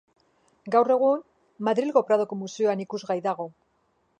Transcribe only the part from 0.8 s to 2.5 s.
egun, Madrilgo Pradoko